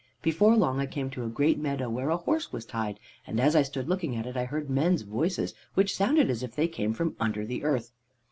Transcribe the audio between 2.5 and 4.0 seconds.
was tied, and as I stood